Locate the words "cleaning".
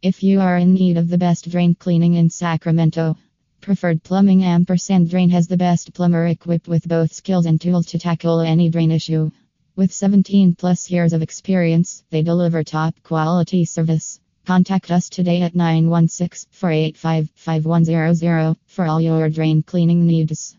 1.74-2.14, 19.64-20.06